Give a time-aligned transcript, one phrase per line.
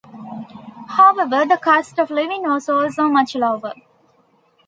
[0.87, 3.73] However, the cost of living was also much lower.